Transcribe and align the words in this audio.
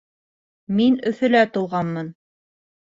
Мин 0.79 0.97
Өфөлә 1.11 1.45
тыуғанмын 1.59 2.13